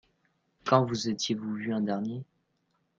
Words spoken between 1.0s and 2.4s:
étiez-vous vu en dernier?